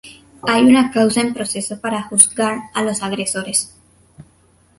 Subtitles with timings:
[0.41, 3.71] Hay una causa en proceso para juzgar a los agresores.